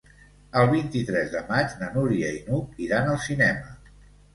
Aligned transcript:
El 0.61 0.69
vint-i-tres 0.71 1.29
de 1.35 1.43
maig 1.53 1.77
na 1.85 1.93
Núria 2.01 2.35
i 2.41 2.43
n'Hug 2.51 2.85
iran 2.89 3.17
al 3.17 3.25
cinema. 3.31 3.75